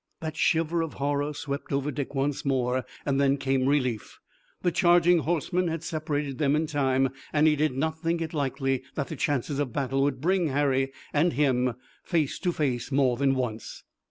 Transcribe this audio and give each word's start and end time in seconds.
That 0.19 0.35
shiver 0.35 0.81
of 0.81 0.95
horror 0.95 1.31
swept 1.31 1.71
over 1.71 1.91
Dick 1.91 2.15
once 2.15 2.43
more, 2.43 2.85
and 3.05 3.21
then 3.21 3.37
came 3.37 3.67
relief. 3.67 4.17
The 4.63 4.71
charging 4.71 5.19
horsemen 5.19 5.67
had 5.67 5.83
separated 5.83 6.39
them 6.39 6.55
in 6.55 6.65
time, 6.65 7.09
and 7.31 7.45
he 7.45 7.55
did 7.55 7.77
not 7.77 7.99
think 8.01 8.19
it 8.19 8.33
likely 8.33 8.81
that 8.95 9.09
the 9.09 9.15
chances 9.15 9.59
of 9.59 9.73
battle 9.73 10.01
would 10.01 10.19
bring 10.19 10.47
Harry 10.47 10.91
and 11.13 11.33
him 11.33 11.75
face 12.03 12.39
to 12.39 12.51
face 12.51 12.91
more 12.91 13.15
than 13.15 13.35
once. 13.35 13.83